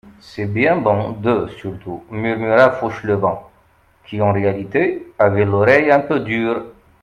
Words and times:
C'est 0.19 0.47
bien 0.47 0.77
bon, 0.77 1.11
deux 1.11 1.47
surtout, 1.49 2.03
murmura 2.09 2.71
Fauchelevent, 2.71 3.47
qui, 4.07 4.19
en 4.19 4.31
réalité, 4.33 5.07
avait 5.19 5.45
l'oreille 5.45 5.91
un 5.91 5.99
peu 5.99 6.21
dure. 6.21 6.65